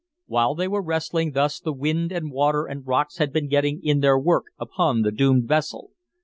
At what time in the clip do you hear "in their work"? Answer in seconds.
3.83-4.45